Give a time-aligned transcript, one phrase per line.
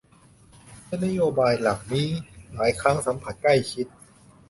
[0.85, 2.09] และนโยบายเหล่านี้
[2.55, 3.87] หลายครั้งสัมพันธ์ใกล้ชิด